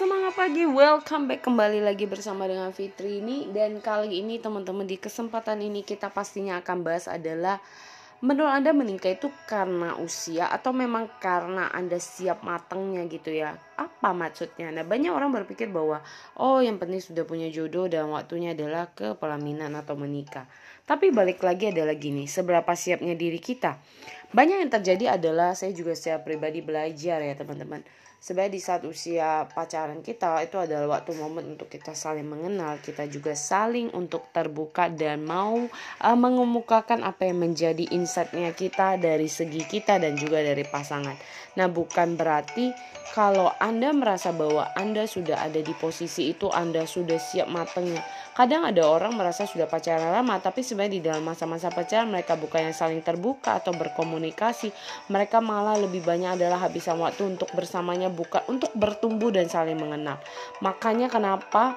Semangat 0.00 0.32
pagi, 0.32 0.64
welcome 0.64 1.28
back 1.28 1.44
kembali 1.44 1.84
lagi 1.84 2.08
bersama 2.08 2.48
dengan 2.48 2.72
Fitri 2.72 3.20
ini. 3.20 3.52
Dan 3.52 3.84
kali 3.84 4.24
ini 4.24 4.40
teman-teman 4.40 4.88
di 4.88 4.96
kesempatan 4.96 5.60
ini 5.60 5.84
kita 5.84 6.08
pastinya 6.08 6.56
akan 6.56 6.80
bahas 6.80 7.04
adalah 7.04 7.60
Menurut 8.20 8.52
Anda 8.52 8.76
menikah 8.76 9.16
itu 9.16 9.32
karena 9.48 9.96
usia 9.96 10.52
atau 10.52 10.76
memang 10.76 11.08
karena 11.24 11.72
Anda 11.72 11.96
siap 11.96 12.44
matangnya 12.44 13.04
gitu 13.08 13.32
ya? 13.32 13.56
Apa 13.80 14.12
maksudnya? 14.12 14.68
Nah 14.68 14.84
banyak 14.84 15.08
orang 15.08 15.32
berpikir 15.32 15.72
bahwa 15.72 16.04
Oh 16.36 16.60
yang 16.60 16.76
penting 16.76 17.00
sudah 17.00 17.24
punya 17.24 17.48
jodoh 17.48 17.88
dan 17.88 18.12
waktunya 18.12 18.52
adalah 18.52 18.92
ke 18.92 19.16
pelaminan 19.16 19.72
atau 19.72 19.96
menikah. 19.96 20.44
Tapi 20.84 21.08
balik 21.16 21.40
lagi 21.40 21.72
adalah 21.72 21.96
gini, 21.96 22.28
seberapa 22.28 22.72
siapnya 22.76 23.16
diri 23.16 23.40
kita 23.40 23.80
Banyak 24.30 24.62
yang 24.62 24.70
terjadi 24.70 25.18
adalah 25.18 25.58
saya 25.58 25.74
juga 25.74 25.90
secara 25.98 26.22
pribadi 26.22 26.62
belajar 26.62 27.18
ya 27.18 27.34
teman-teman. 27.34 27.82
Sebenarnya 28.20 28.52
di 28.52 28.60
saat 28.60 28.82
usia 28.84 29.48
pacaran 29.48 30.04
kita 30.04 30.44
itu 30.44 30.60
adalah 30.60 31.00
waktu 31.00 31.16
momen 31.16 31.56
untuk 31.56 31.72
kita 31.72 31.96
saling 31.96 32.28
mengenal 32.28 32.76
kita 32.78 33.08
juga 33.08 33.32
saling 33.32 33.88
untuk 33.96 34.28
terbuka 34.28 34.92
dan 34.92 35.24
mau 35.24 35.56
uh, 36.04 36.16
mengemukakan 36.20 37.00
apa 37.00 37.32
yang 37.32 37.40
menjadi 37.40 37.88
insightnya 37.90 38.52
kita 38.52 39.00
dari 39.00 39.24
segi 39.24 39.64
kita 39.64 39.96
dan 39.96 40.20
juga 40.20 40.44
dari 40.44 40.68
pasangan. 40.68 41.16
Nah 41.56 41.66
bukan 41.72 42.20
berarti 42.20 42.76
kalau 43.10 43.50
anda 43.58 43.90
merasa 43.90 44.30
bahwa 44.30 44.70
anda 44.78 45.06
sudah 45.06 45.42
ada 45.42 45.58
di 45.58 45.74
posisi 45.74 46.30
itu 46.30 46.46
anda 46.50 46.86
sudah 46.86 47.18
siap 47.18 47.50
matengnya 47.50 48.02
kadang 48.38 48.62
ada 48.64 48.86
orang 48.86 49.18
merasa 49.18 49.44
sudah 49.44 49.66
pacaran 49.66 50.14
lama 50.14 50.38
tapi 50.38 50.62
sebenarnya 50.62 50.94
di 50.94 51.02
dalam 51.02 51.26
masa-masa 51.26 51.68
pacaran 51.68 52.08
mereka 52.08 52.38
bukan 52.38 52.70
yang 52.70 52.76
saling 52.76 53.02
terbuka 53.02 53.58
atau 53.58 53.74
berkomunikasi 53.74 54.70
mereka 55.10 55.42
malah 55.42 55.74
lebih 55.76 56.06
banyak 56.06 56.38
adalah 56.38 56.62
habisan 56.62 56.96
waktu 57.02 57.36
untuk 57.36 57.50
bersamanya 57.52 58.06
bukan 58.08 58.40
untuk 58.46 58.70
bertumbuh 58.74 59.34
dan 59.34 59.50
saling 59.50 59.76
mengenal. 59.76 60.18
Makanya 60.62 61.10
kenapa 61.10 61.76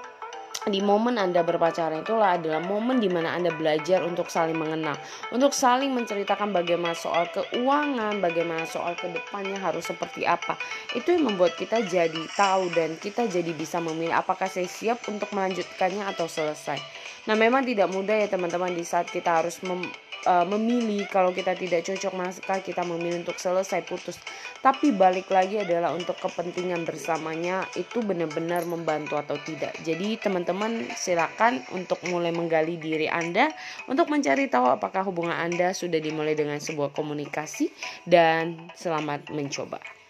di 0.72 0.80
momen 0.80 1.20
Anda 1.20 1.44
berpacaran 1.44 2.08
itulah 2.08 2.40
adalah 2.40 2.64
momen 2.64 3.04
di 3.04 3.12
mana 3.12 3.36
Anda 3.36 3.52
belajar 3.52 4.00
untuk 4.08 4.32
saling 4.32 4.56
mengenal, 4.56 4.96
untuk 5.36 5.52
saling 5.52 5.92
menceritakan 5.92 6.56
bagaimana 6.56 6.96
soal 6.96 7.28
keuangan, 7.36 8.24
bagaimana 8.24 8.64
soal 8.64 8.96
ke 8.96 9.12
depannya 9.12 9.60
harus 9.60 9.84
seperti 9.84 10.24
apa. 10.24 10.56
Itu 10.96 11.12
yang 11.12 11.28
membuat 11.28 11.60
kita 11.60 11.84
jadi 11.84 12.24
tahu 12.40 12.72
dan 12.72 12.96
kita 12.96 13.28
jadi 13.28 13.52
bisa 13.52 13.84
memilih 13.84 14.16
apakah 14.16 14.48
saya 14.48 14.70
siap 14.70 15.04
untuk 15.12 15.28
melanjutkannya 15.36 16.08
atau 16.08 16.32
selesai. 16.32 16.80
Nah, 17.28 17.36
memang 17.36 17.64
tidak 17.64 17.92
mudah 17.92 18.20
ya 18.24 18.28
teman-teman 18.28 18.72
di 18.72 18.84
saat 18.84 19.08
kita 19.08 19.44
harus 19.44 19.60
mem 19.64 19.84
uh, 20.26 20.46
memilih 20.48 21.08
kalau 21.12 21.32
kita 21.32 21.56
tidak 21.56 21.84
cocok 21.88 22.14
maka 22.16 22.56
kita 22.60 22.84
memilih 22.84 23.24
untuk 23.24 23.40
selesai 23.40 23.84
putus. 23.88 24.20
Tapi 24.64 24.96
balik 24.96 25.28
lagi 25.28 25.60
adalah 25.60 25.92
untuk 25.92 26.16
kepentingan 26.20 26.88
bersamanya 26.88 27.68
itu 27.76 28.00
benar-benar 28.00 28.64
membantu 28.64 29.20
atau 29.20 29.36
tidak. 29.44 29.76
Jadi 29.84 30.16
teman-teman 30.20 30.88
silakan 30.96 31.64
untuk 31.76 32.00
mulai 32.08 32.32
menggali 32.32 32.80
diri 32.80 33.12
Anda 33.12 33.52
untuk 33.88 34.08
mencari 34.08 34.48
tahu 34.48 34.72
apakah 34.72 35.04
hubungan 35.08 35.36
Anda 35.36 35.76
sudah 35.76 36.00
dimulai 36.00 36.36
dengan 36.36 36.64
sebuah 36.64 36.96
komunikasi 36.96 37.72
dan 38.08 38.72
selamat 38.76 39.32
mencoba 39.32 40.03